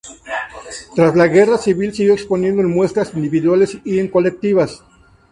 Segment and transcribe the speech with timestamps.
[0.95, 4.83] Tras la Guerra Civil siguió exponiendo en muestras individuales y en colectivas.